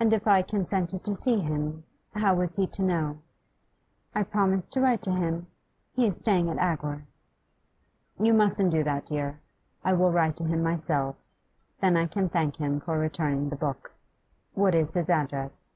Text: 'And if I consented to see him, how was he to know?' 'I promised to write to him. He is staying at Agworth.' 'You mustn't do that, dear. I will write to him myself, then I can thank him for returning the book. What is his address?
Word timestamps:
'And 0.00 0.12
if 0.12 0.26
I 0.26 0.42
consented 0.42 1.04
to 1.04 1.14
see 1.14 1.38
him, 1.38 1.84
how 2.12 2.34
was 2.34 2.56
he 2.56 2.66
to 2.66 2.82
know?' 2.82 3.18
'I 4.16 4.24
promised 4.24 4.72
to 4.72 4.80
write 4.80 5.00
to 5.02 5.12
him. 5.12 5.46
He 5.92 6.08
is 6.08 6.16
staying 6.16 6.50
at 6.50 6.56
Agworth.' 6.58 7.06
'You 8.18 8.34
mustn't 8.34 8.72
do 8.72 8.82
that, 8.82 9.04
dear. 9.06 9.38
I 9.84 9.92
will 9.92 10.10
write 10.10 10.34
to 10.38 10.44
him 10.44 10.60
myself, 10.64 11.22
then 11.80 11.96
I 11.96 12.08
can 12.08 12.30
thank 12.30 12.56
him 12.56 12.80
for 12.80 12.98
returning 12.98 13.48
the 13.48 13.54
book. 13.54 13.92
What 14.54 14.74
is 14.74 14.94
his 14.94 15.08
address? 15.08 15.72